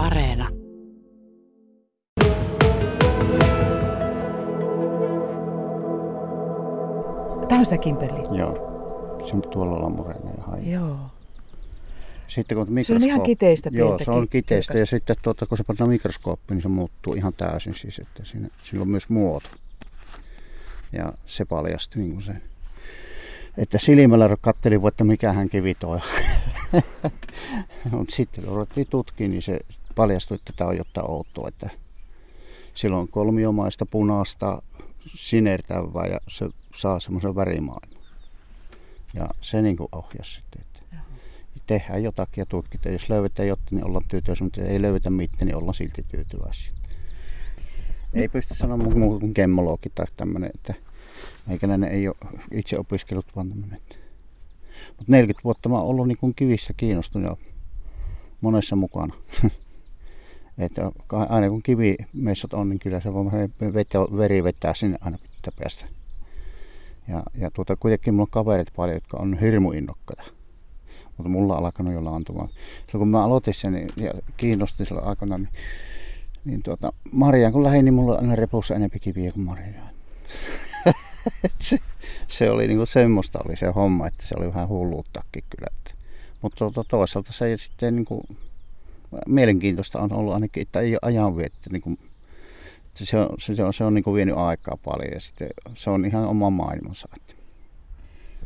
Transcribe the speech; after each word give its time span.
Areena. 0.00 0.48
Tämä 7.48 7.58
on 7.58 7.64
sitä 7.64 7.78
Kimberley. 7.78 8.38
Joo. 8.38 8.54
Se 9.28 9.34
on 9.36 9.42
tuolla 9.42 9.82
lammureena 9.82 10.30
ja 10.36 10.42
haijaa. 10.42 10.80
Joo. 10.80 10.96
Sitten 12.28 12.58
kun 12.58 12.84
Se 12.84 12.94
on 12.94 13.02
ihan 13.04 13.20
mikroskoop- 13.20 13.24
kiteistä 13.26 13.70
Joo, 13.72 13.98
se 14.04 14.10
on 14.10 14.28
ki- 14.28 14.42
kiteistä 14.42 14.78
ja 14.78 14.86
sitten 14.86 15.16
tuota, 15.22 15.46
kun 15.46 15.58
se 15.58 15.64
pannaan 15.64 15.90
mikroskooppiin, 15.90 16.56
niin 16.56 16.62
se 16.62 16.68
muuttuu 16.68 17.14
ihan 17.14 17.32
täysin 17.36 17.74
siis, 17.74 17.98
että 17.98 18.24
siinä, 18.24 18.48
sillä 18.64 18.82
on 18.82 18.88
myös 18.88 19.08
muoto. 19.08 19.48
Ja 20.92 21.12
se 21.26 21.44
paljasti 21.44 21.98
niin 21.98 22.12
kuin 22.12 22.22
se, 22.22 22.32
että 23.58 23.78
silmällä 23.78 24.36
kattelin, 24.40 24.88
että 24.88 25.04
mikähän 25.04 25.48
kivi 25.48 25.74
toi. 25.74 25.98
Mutta 27.90 28.14
sitten 28.16 28.44
kun 28.44 28.54
ruvettiin 28.54 28.86
tutkimaan, 28.90 29.30
niin 29.30 29.42
se 29.42 29.58
paljastui, 30.00 30.34
että 30.34 30.52
tämä 30.56 30.70
on 30.70 30.76
jotain 30.76 31.10
outoa, 31.10 31.48
että 31.48 31.70
sillä 32.74 32.96
on 32.96 33.08
kolmiomaista, 33.08 33.86
punaista, 33.90 34.62
sinertävää 35.16 36.06
ja 36.06 36.20
se 36.28 36.48
saa 36.76 37.00
semmoisen 37.00 37.36
värimaailman. 37.36 38.02
Ja 39.14 39.28
se 39.40 39.62
niin 39.62 39.76
kuin 39.76 39.88
ohjasi 39.92 40.34
sitten, 40.34 40.62
että 40.62 40.96
tehdään 41.66 42.02
jotakin 42.02 42.42
ja 42.42 42.46
tutkitaan. 42.46 42.92
Jos 42.92 43.08
löydetään 43.08 43.48
jotain, 43.48 43.66
niin 43.70 43.86
ollaan 43.86 44.04
tyytyväisiä, 44.08 44.44
mutta 44.44 44.62
ei 44.62 44.82
löydetä 44.82 45.10
mitään, 45.10 45.46
niin 45.46 45.56
ollaan 45.56 45.74
silti 45.74 46.04
tyytyväisiä. 46.10 46.72
Ei 48.14 48.28
pysty 48.28 48.54
sanomaan 48.54 48.98
muuta 48.98 49.20
kuin 49.20 49.32
gemmologi 49.34 49.92
tai 49.94 50.06
tämmöinen, 50.16 50.50
että 50.54 50.74
meikäläinen 51.46 51.90
ei 51.90 52.08
ole 52.08 52.16
itse 52.52 52.78
opiskellut 52.78 53.36
vaan 53.36 53.48
tämmöinen. 53.48 53.80
Mutta 54.88 55.12
40 55.12 55.44
vuotta 55.44 55.68
mä 55.68 55.78
oon 55.78 55.88
ollut 55.88 56.08
niin 56.08 56.18
kuin 56.18 56.34
kivissä 56.34 56.74
kiinnostunut 56.76 57.30
ja 57.30 57.36
monessa 58.40 58.76
mukana. 58.76 59.14
että 60.58 60.92
aina 61.10 61.48
kun 61.48 61.62
kivimessot 61.62 62.54
on, 62.54 62.68
niin 62.68 62.78
kyllä 62.78 63.00
se 63.00 63.14
voi 63.14 63.24
vetä, 63.74 63.98
veri 63.98 64.44
vetää 64.44 64.74
sinne 64.74 64.98
aina 65.00 65.18
pitää 65.18 65.52
päästä. 65.58 65.86
Ja, 67.08 67.22
ja 67.38 67.50
tuota, 67.50 67.76
kuitenkin 67.76 68.14
mulla 68.14 68.22
on 68.22 68.30
kaverit 68.30 68.68
paljon, 68.76 68.96
jotka 68.96 69.16
on 69.16 69.38
hirmu 69.38 69.72
innokkaita. 69.72 70.22
Mutta 71.16 71.28
mulla 71.30 71.56
on 71.56 71.64
alkanut 71.64 71.94
jo 71.94 72.04
laantumaan. 72.04 72.48
Silloin 72.48 72.98
kun 72.98 73.08
mä 73.08 73.24
aloitin 73.24 73.54
sen 73.54 73.72
niin, 73.72 73.88
ja 73.96 74.10
kiinnostin 74.36 74.86
silloin 74.86 75.06
aikana, 75.06 75.38
niin, 75.38 75.48
niin 76.44 76.62
tuota, 76.62 76.92
Mariaan 77.12 77.52
kun 77.52 77.64
lähdin, 77.64 77.84
niin 77.84 77.94
mulla 77.94 78.14
on 78.14 78.20
aina 78.20 78.36
repussa 78.36 78.74
enempi 78.74 78.98
kiviä 78.98 79.32
kuin 79.32 79.44
Mariaan. 79.44 79.90
se, 81.60 81.78
se, 82.28 82.50
oli 82.50 82.68
niinku 82.68 82.86
semmoista 82.86 83.38
oli 83.44 83.56
se 83.56 83.66
homma, 83.66 84.06
että 84.06 84.26
se 84.26 84.34
oli 84.38 84.54
vähän 84.54 84.68
hulluuttakin 84.68 85.44
kyllä. 85.56 85.96
Mutta 86.42 86.56
tuota, 86.58 86.84
toisaalta 86.90 87.32
se 87.32 87.56
sitten 87.56 87.96
niinku, 87.96 88.22
mielenkiintoista 89.26 90.00
on 90.00 90.12
ollut 90.12 90.34
ainakin, 90.34 90.62
että 90.62 90.80
ei 90.80 90.92
ole 90.92 90.98
ajanviettä. 91.02 91.70
Niinku, 91.70 91.98
että 92.86 93.04
se 93.04 93.18
on, 93.18 93.28
se 93.38 93.64
on, 93.64 93.74
se 93.74 93.84
on 93.84 93.94
niinku 93.94 94.14
vienyt 94.14 94.36
aikaa 94.36 94.78
paljon 94.84 95.12
ja 95.12 95.20
sitten 95.20 95.48
se 95.74 95.90
on 95.90 96.04
ihan 96.04 96.26
oma 96.26 96.50
maailmansa. 96.50 97.08
Että. 97.16 97.34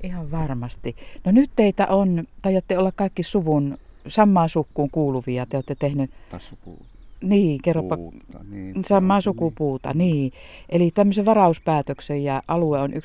Ihan 0.03 0.31
varmasti. 0.31 0.97
No 1.25 1.33
nyt 1.33 1.51
teitä 1.57 1.87
on, 1.87 2.25
taidatte 2.43 2.79
olla 2.79 2.93
kaikki 2.93 3.23
suvun 3.23 3.79
samaan 4.09 4.49
sukkuun 4.49 4.91
kuuluvia. 4.91 5.47
Te 5.47 5.57
olette 5.57 5.75
tehnyt, 5.75 6.11
Tässä 6.31 6.57
puu, 6.65 6.87
niin, 7.29 7.63
kerropa, 7.63 7.97
puuta, 7.97 8.45
niin, 8.51 8.85
samaa 8.87 9.17
niin. 9.17 9.23
sukupuuta, 9.23 9.95
niin. 9.95 10.33
Eli 10.69 10.91
tämmöisen 10.91 11.25
varauspäätöksen 11.25 12.25
ja 12.25 12.43
alue 12.49 12.81
on 12.81 12.91
1,34 12.91 12.99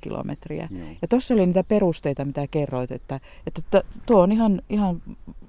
kilometriä. 0.00 0.68
Joo. 0.70 0.88
Ja 1.02 1.08
tuossa 1.08 1.34
oli 1.34 1.46
niitä 1.46 1.64
perusteita, 1.64 2.24
mitä 2.24 2.46
kerroit, 2.46 2.92
että, 2.92 3.20
että 3.46 3.82
tuo 4.06 4.22
on 4.22 4.32
ihan, 4.32 4.62
ihan 4.68 5.02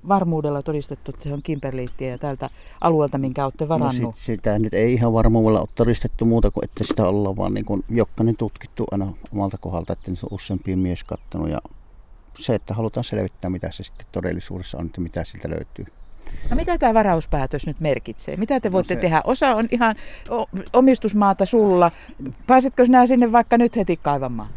varmuudella 0.07 0.61
todistettu, 0.61 1.11
että 1.11 1.23
se 1.23 1.33
on 1.33 1.41
kimperliittiä 1.41 2.09
ja 2.09 2.17
tältä 2.17 2.49
alueelta, 2.81 3.17
minkä 3.17 3.43
olette 3.43 3.65
No 3.65 3.69
varannut. 3.69 4.15
sit, 4.15 4.25
sitä 4.25 4.59
nyt 4.59 4.73
ei 4.73 4.93
ihan 4.93 5.13
varmuudella 5.13 5.59
ole 5.59 5.69
todistettu 5.75 6.25
muuta 6.25 6.51
kuin, 6.51 6.65
että 6.65 6.83
sitä 6.83 7.07
ollaan 7.07 7.37
vaan 7.37 7.53
niin 7.53 7.65
kuin 7.65 7.83
jokainen 7.89 8.35
tutkittu 8.35 8.85
aina 8.91 9.13
omalta 9.33 9.57
kohdalta, 9.57 9.93
että 9.93 10.15
se 10.15 10.25
on 10.25 10.35
useampi 10.35 10.75
mies 10.75 11.03
kattonut 11.03 11.49
ja 11.49 11.61
se, 12.39 12.55
että 12.55 12.73
halutaan 12.73 13.03
selvittää, 13.03 13.49
mitä 13.49 13.71
se 13.71 13.83
sitten 13.83 14.07
todellisuudessa 14.11 14.77
on, 14.77 14.85
että 14.85 15.01
mitä 15.01 15.23
siltä 15.23 15.49
löytyy. 15.49 15.85
No 16.49 16.55
mitä 16.55 16.77
tämä 16.77 16.93
varauspäätös 16.93 17.67
nyt 17.67 17.79
merkitsee? 17.79 18.35
Mitä 18.37 18.59
te 18.59 18.69
No 18.69 18.73
voitte 18.73 18.93
se- 18.93 18.99
tehdä? 18.99 19.21
Osa 19.25 19.55
on 19.55 19.67
ihan 19.71 19.95
omistusmaata 20.73 21.45
sulla. 21.45 21.91
Pääsetkö 22.47 22.85
sinä 22.85 23.05
sinne 23.05 23.31
vaikka 23.31 23.57
nyt 23.57 23.75
heti 23.75 23.97
kaivamaan? 23.97 24.49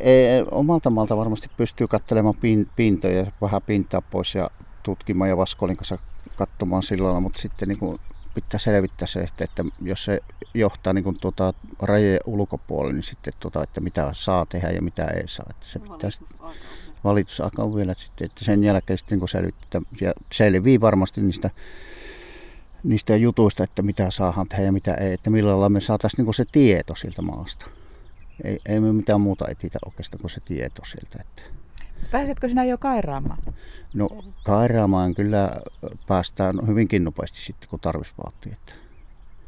Ei, 0.00 0.44
omalta 0.50 0.90
maalta 0.90 1.16
varmasti 1.16 1.50
pystyy 1.56 1.88
katselemaan 1.88 2.34
pin, 2.40 2.68
pintoja 2.76 3.18
ja 3.20 3.26
vähän 3.42 3.62
pintaa 3.62 4.00
pois 4.02 4.34
ja 4.34 4.50
tutkimaan 4.82 5.30
ja 5.30 5.36
Vaskolin 5.36 5.76
kanssa 5.76 5.98
katsomaan 6.36 6.82
sillä 6.82 7.04
lailla, 7.04 7.20
mutta 7.20 7.38
sitten 7.40 7.68
niin 7.68 7.78
kuin 7.78 8.00
pitää 8.34 8.58
selvittää 8.58 9.06
se, 9.08 9.20
että, 9.20 9.44
että 9.44 9.64
jos 9.82 10.04
se 10.04 10.20
johtaa 10.54 10.92
niin 10.92 11.04
kuin 11.04 11.16
tuota 11.20 11.54
rajojen 11.82 12.20
ulkopuolelle, 12.26 12.92
niin 12.92 13.02
sitten 13.02 13.32
tuota, 13.40 13.62
että 13.62 13.80
mitä 13.80 14.10
saa 14.12 14.46
tehdä 14.46 14.68
ja 14.70 14.82
mitä 14.82 15.04
ei 15.06 15.28
saa. 15.28 15.46
Että 15.50 15.66
se 15.66 15.78
pitää 15.78 16.10
valitusaika 17.04 17.62
on 17.62 17.74
vielä 17.74 17.94
sitten, 17.94 18.24
että 18.24 18.44
sen 18.44 18.64
jälkeen 18.64 18.98
sitten 18.98 19.18
kun 19.18 19.28
selvittää 19.28 19.80
ja 20.00 20.12
selvii 20.32 20.80
varmasti 20.80 21.20
niistä, 21.20 21.50
niistä 22.84 23.16
jutuista, 23.16 23.64
että 23.64 23.82
mitä 23.82 24.10
saadaan 24.10 24.48
tehdä 24.48 24.64
ja 24.64 24.72
mitä 24.72 24.94
ei, 24.94 25.12
että 25.12 25.30
millä 25.30 25.50
lailla 25.50 25.68
me 25.68 25.80
saataisiin 25.80 26.24
niin 26.24 26.34
se 26.34 26.44
tieto 26.52 26.94
siltä 26.94 27.22
maasta. 27.22 27.66
Ei, 28.44 28.58
ei 28.66 28.80
me 28.80 28.92
mitään 28.92 29.20
muuta 29.20 29.44
etitä 29.48 29.78
oikeastaan 29.86 30.20
kuin 30.20 30.30
se 30.30 30.40
tieto 30.44 30.82
sieltä. 30.84 31.18
Että. 31.20 31.42
Pääsetkö 32.10 32.48
sinä 32.48 32.64
jo 32.64 32.78
kairaamaan? 32.78 33.38
No 33.94 34.08
kairaamaan 34.44 35.14
kyllä 35.14 35.50
päästään 36.06 36.54
hyvinkin 36.66 37.04
nopeasti 37.04 37.38
sitten, 37.38 37.68
kun 37.68 37.80
tarvitsisi 37.80 38.18
vaatii. 38.24 38.52
Että, 38.52 38.74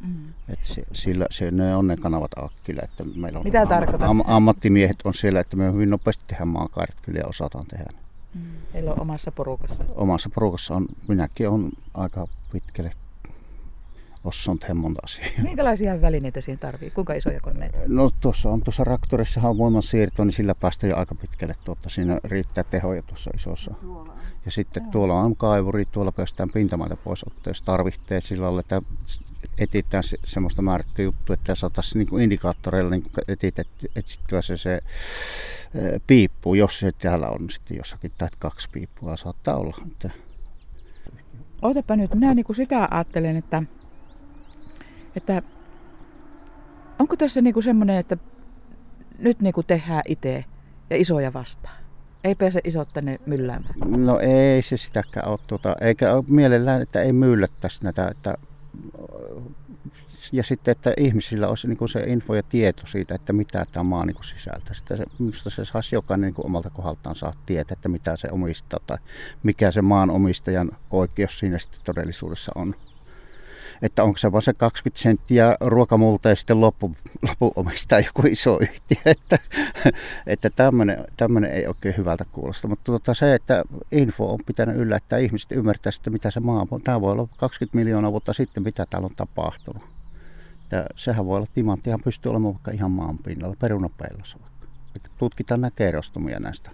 Mm. 0.03 0.29
että 0.49 0.75
se, 0.75 0.83
sillä, 0.93 1.27
se, 1.31 1.51
ne 1.51 1.77
on 1.77 1.87
ne 1.87 1.97
kanavat 1.97 2.31
akkilla, 2.37 2.83
että 2.85 3.05
meillä 3.15 3.39
on 3.39 3.45
Mitä 3.45 3.67
tarkoitat? 3.67 4.11
ammattimiehet 4.25 4.97
on 5.05 5.15
siellä, 5.15 5.41
että 5.41 5.57
me 5.57 5.73
hyvin 5.73 5.91
nopeasti 5.91 6.25
tehdään 6.27 6.49
maakaarit 6.49 6.97
kyllä 7.03 7.19
ja 7.19 7.27
osataan 7.27 7.67
tehdä. 7.67 7.87
Mm. 8.35 8.41
Teillä 8.73 8.93
on 8.93 9.01
omassa 9.01 9.33
porukassa. 9.33 9.85
Omassa 9.95 10.31
porukassa 10.35 10.75
on, 10.75 10.87
minäkin 11.09 11.49
on 11.49 11.73
aika 11.95 12.27
pitkälle 12.53 12.93
osannut 14.25 14.61
tehdä 14.61 14.75
monta 14.75 15.01
asiaa. 15.05 15.29
Minkälaisia 15.43 16.01
välineitä 16.01 16.41
siinä 16.41 16.59
tarvii? 16.59 16.91
Kuinka 16.91 17.15
isoja 17.15 17.41
koneita? 17.41 17.79
No 17.87 18.11
tuossa 18.21 18.51
on 18.51 18.61
tuossa 18.61 18.85
raktorissahan 18.85 19.51
on 19.51 19.59
voimansiirto, 19.59 20.25
niin 20.25 20.33
sillä 20.33 20.55
päästään 20.55 20.91
jo 20.91 20.97
aika 20.97 21.15
pitkälle. 21.15 21.55
Tuota, 21.65 21.89
siinä 21.89 22.19
riittää 22.25 22.65
tehoja 22.65 23.03
tuossa 23.03 23.31
isossa. 23.35 23.75
Ja 24.45 24.51
sitten 24.51 24.91
tuolla 24.91 25.21
on 25.21 25.37
kaivuri, 25.37 25.85
tuolla 25.93 26.13
päästään 26.13 26.51
pintamaita 26.51 26.97
pois 26.97 27.25
ottaa, 27.25 27.51
jos 27.51 27.63
tarvitsee 27.63 28.21
sillä 28.21 28.45
lailla, 28.45 28.61
että 28.61 28.83
etsitään 29.59 30.05
se, 30.05 30.17
semmoista 30.25 30.63
määrättyä 30.63 31.05
juttua, 31.05 31.35
että 31.35 31.55
saataisiin 31.55 31.99
niin 31.99 32.09
kuin 32.09 32.23
indikaattoreilla 32.23 32.91
niin 32.91 33.05
etitetty, 33.29 33.91
etsittyä 33.97 34.43
se, 34.43 34.57
se 34.57 34.73
ää, 34.73 34.81
piippu, 36.07 36.55
jos 36.55 36.79
se 36.79 36.93
täällä 36.93 37.29
on 37.29 37.51
sitten 37.51 37.77
jossakin, 37.77 38.13
tai 38.19 38.29
kaksi 38.39 38.69
piippua 38.73 39.17
saattaa 39.17 39.57
olla. 39.57 39.77
Että 39.87 40.11
Ootapa 41.63 41.97
nyt, 41.97 42.15
minä 42.15 42.35
niin 42.35 42.45
kuin 42.45 42.57
sitä 42.57 42.89
ajattelen, 42.91 43.37
että, 43.37 43.63
että 45.17 45.43
onko 46.99 47.17
tässä 47.17 47.41
niin 47.41 47.55
kuin 47.55 47.65
semmoinen, 47.65 47.97
että 47.97 48.17
nyt 49.19 49.41
niin 49.41 49.55
kuin 49.55 49.67
tehdään 49.67 50.03
itse 50.09 50.45
ja 50.91 50.97
isoja 50.97 51.33
vastaan? 51.33 51.77
Ei 52.25 52.35
pääse 52.35 52.61
isot 52.65 52.89
tänne 52.93 53.19
mylläämään. 53.27 53.75
No 53.87 54.19
ei 54.19 54.63
se 54.63 54.77
sitäkään 54.77 55.29
ole, 55.29 55.39
tuota, 55.47 55.77
eikä 55.81 56.15
ole 56.15 56.25
mielellään, 56.29 56.83
että 56.83 57.03
ei 57.03 57.13
myllättäisi 57.13 57.85
näitä, 57.85 58.09
että 58.09 58.35
ja 60.33 60.43
sitten, 60.43 60.73
että 60.73 60.95
ihmisillä 60.97 61.49
olisi 61.49 61.69
niin 61.69 61.77
kuin 61.77 61.89
se 61.89 62.01
info 62.01 62.35
ja 62.35 62.43
tieto 62.43 62.87
siitä, 62.87 63.15
että 63.15 63.33
mitä 63.33 63.67
tämä 63.73 63.85
maa 63.85 64.07
niin 64.07 64.17
sisältää. 64.25 64.75
Sitten 64.75 64.97
se, 64.97 65.05
minusta 65.19 65.51
se 65.51 65.65
saisi 65.65 65.95
jokainen 65.95 66.27
niin 66.27 66.35
kuin 66.35 66.47
omalta 66.47 66.71
kohdaltaan 66.71 67.17
saa 67.17 67.35
tietää, 67.47 67.75
että 67.75 67.89
mitä 67.89 68.17
se 68.17 68.29
omistaa 68.33 68.81
tai 68.87 68.99
mikä 69.43 69.71
se 69.71 69.83
maan 69.83 70.11
omistajan 70.11 70.71
oikeus 70.91 71.39
siinä 71.39 71.59
sitten 71.59 71.81
todellisuudessa 71.85 72.53
on. 72.55 72.75
Että 73.83 74.05
onko 74.05 74.19
se 74.19 74.33
vain 74.33 74.43
se 74.43 74.53
20 74.53 75.03
senttiä 75.03 75.57
ruokamulta 75.61 76.29
ja 76.29 76.37
sitten 76.37 76.61
loppu, 76.61 76.97
loppu 77.29 77.53
omistaa 77.57 78.01
joku 78.01 78.23
iso 78.27 78.59
yhtiö. 78.61 78.99
Että, 79.17 79.39
että 80.27 80.51
tämmöinen, 81.17 81.53
ei 81.53 81.67
oikein 81.67 81.97
hyvältä 81.97 82.25
kuulosta. 82.33 82.69
Mutta 82.69 82.85
tuota, 82.85 83.15
se, 83.15 83.35
että 83.35 83.65
info 83.93 84.33
on 84.33 84.39
pitänyt 84.47 84.77
yllä, 84.77 84.97
että 84.97 85.17
ihmiset 85.17 85.53
ymmärtäisivät, 85.53 86.01
että 86.01 86.11
mitä 86.11 86.31
se 86.31 86.41
maa 86.41 86.67
on. 86.71 86.83
Tämä 86.83 87.01
voi 87.01 87.13
olla 87.13 87.29
20 87.37 87.79
miljoonaa 87.79 88.13
vuotta 88.13 88.33
sitten, 88.33 88.63
mitä 88.63 88.87
täällä 88.91 89.07
on 89.07 89.17
tapahtunut. 89.17 89.83
Että 90.63 90.87
sehän 90.97 91.27
voi 91.27 91.37
olla 91.37 91.47
timanttihan 91.55 92.01
pystyy 92.05 92.31
olemaan 92.31 92.55
vaikka 92.55 92.71
ihan 92.71 92.91
maan 92.91 93.19
pinnalla, 93.19 93.57
perunapellossa 93.61 94.39
vaikka. 94.43 94.67
Että 94.97 95.09
tutkitaan 95.19 95.61
nämä 95.61 95.71
kerrostumia 95.71 96.41
näistä. 96.41 96.71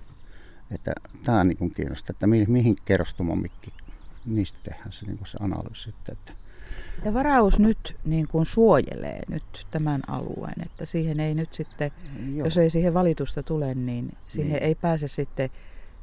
Että 0.70 0.93
tämä 1.25 1.40
on 1.40 1.49
niin 1.49 1.75
kiinnostaa, 1.75 2.14
että 2.14 2.26
mihin, 2.26 2.50
mihin 2.52 2.76
mikki. 3.34 3.72
Niistä 4.26 4.58
tehdään 4.62 4.93
se, 4.93 5.06
niin 5.06 5.19
se 5.25 5.38
analyysi 5.40 5.82
sitten. 5.82 6.12
Että 6.12 6.32
Ja 7.04 7.14
varaus 7.14 7.58
nyt 7.58 7.96
niin 8.04 8.28
kuin 8.28 8.46
suojelee 8.46 9.20
nyt 9.28 9.66
tämän 9.70 10.00
alueen, 10.06 10.62
että 10.66 10.86
siihen 10.86 11.20
ei 11.20 11.34
nyt 11.34 11.54
sitten, 11.54 11.90
Joo. 12.34 12.46
jos 12.46 12.58
ei 12.58 12.70
siihen 12.70 12.94
valitusta 12.94 13.42
tule, 13.42 13.75
niin 13.75 14.12
siihen 14.28 14.52
Niin. 14.52 14.62
ei 14.62 14.75
pääse 14.75 15.08
sitten 15.08 15.50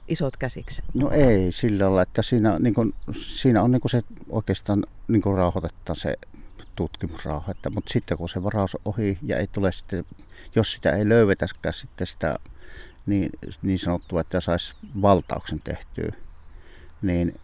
isot 0.08 0.38
käsiksi? 0.38 0.82
No 0.94 1.12
ei 1.12 1.52
sillä 1.52 1.84
lailla, 1.86 2.02
että 2.02 2.22
siinä, 2.22 2.60
niin 2.60 2.74
kuin, 2.74 2.94
siinä 3.18 3.62
on 3.62 3.72
niin 3.72 3.82
kuin 3.82 3.92
se 3.92 4.04
oikeastaan 4.30 4.84
niin 5.08 5.22
kuin 5.22 5.38
rauhoitetta 5.38 5.96
se 5.96 6.16
tutkimusrauha. 6.76 7.54
mutta 7.76 7.94
sitten 7.94 8.18
kun 8.18 8.30
se 8.30 8.44
varaus 8.44 8.76
on 8.76 8.82
ohi 8.86 9.18
ja 9.24 9.38
ei 9.38 9.48
tule 9.48 9.72
sitten, 9.72 10.06
jos 10.56 10.74
sitä 10.74 10.92
ei 10.92 11.10
löydetäkään 11.10 11.74
sitten 11.74 12.08
sitä 12.08 12.40
niin, 13.06 13.30
niin 13.62 13.80
sanottua, 13.80 14.22
että 14.22 14.42
saisi 14.42 14.74
valtauksen 15.02 15.62
tehtyä, 15.64 16.12
niin 17.02 17.40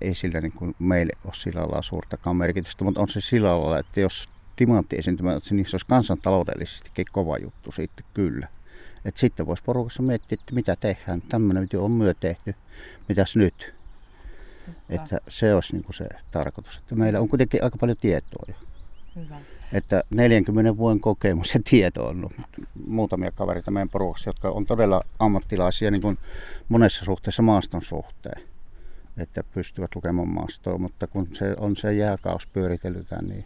ei 0.00 0.14
sillä 0.14 0.40
niin 0.40 0.52
kuin 0.52 0.74
meille 0.78 1.12
ole 1.24 1.34
sillä 1.34 1.60
lailla 1.60 1.82
suurtakaan 1.82 2.36
merkitystä, 2.36 2.84
mutta 2.84 3.00
on 3.00 3.08
se 3.08 3.20
sillä 3.20 3.60
lailla, 3.60 3.78
että 3.78 4.00
jos 4.00 4.28
timantti 4.56 4.96
esiintymä, 4.96 5.36
että 5.36 5.54
niin 5.54 5.66
se 5.66 5.74
olisi 5.74 5.86
kansantaloudellisestikin 5.86 7.06
kova 7.12 7.38
juttu 7.38 7.72
sitten 7.72 8.04
kyllä. 8.14 8.48
Et 9.04 9.16
sitten 9.16 9.46
voisi 9.46 9.62
porukassa 9.62 10.02
miettiä, 10.02 10.38
että 10.40 10.54
mitä 10.54 10.76
tehdään. 10.76 11.22
Tämmöinen 11.28 11.68
on 11.78 11.90
myö 11.90 12.14
tehty. 12.14 12.54
Mitäs 13.08 13.36
nyt? 13.36 13.74
Että 14.88 15.18
se 15.28 15.54
olisi 15.54 15.72
niin 15.72 15.84
kuin 15.84 15.94
se 15.94 16.08
tarkoitus. 16.30 16.76
Että 16.76 16.94
meillä 16.94 17.20
on 17.20 17.28
kuitenkin 17.28 17.64
aika 17.64 17.78
paljon 17.78 17.98
tietoa 18.00 18.44
jo. 18.48 18.54
Hyvä. 19.16 19.40
Että 19.72 20.02
40 20.10 20.76
vuoden 20.76 21.00
kokemus 21.00 21.54
ja 21.54 21.60
tieto 21.70 22.06
on 22.06 22.28
muutamia 22.86 23.30
kavereita 23.30 23.70
meidän 23.70 23.88
porukassa, 23.88 24.28
jotka 24.30 24.50
on 24.50 24.66
todella 24.66 25.02
ammattilaisia 25.18 25.90
niin 25.90 26.02
kuin 26.02 26.18
monessa 26.68 27.04
suhteessa 27.04 27.42
maaston 27.42 27.82
suhteen. 27.82 28.42
Että 29.20 29.44
pystyvät 29.54 29.94
lukemaan 29.94 30.28
maastoa, 30.28 30.78
mutta 30.78 31.06
kun 31.06 31.28
se 31.32 31.54
on 31.58 31.76
se 31.76 31.92
jääkaus 31.92 32.46
pyöritellytään, 32.46 33.28
niin 33.28 33.44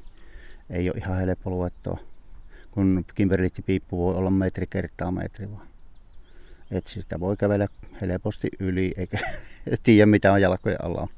ei 0.70 0.90
ole 0.90 0.98
ihan 0.98 1.18
helppo 1.18 1.50
luettua 1.50 1.98
kun 2.74 3.04
kimberliittipiippu 3.14 3.98
voi 3.98 4.14
olla 4.14 4.30
metri 4.30 4.66
kertaa 4.66 5.10
metri 5.12 5.50
vaan. 5.50 5.66
Et 6.70 6.86
sitä 6.86 7.20
voi 7.20 7.36
kävellä 7.36 7.68
helposti 8.00 8.48
yli 8.60 8.94
eikä 8.96 9.18
tiedä 9.82 10.06
mitä 10.06 10.32
on 10.32 10.40
jalkojen 10.40 10.84
alla. 10.84 11.08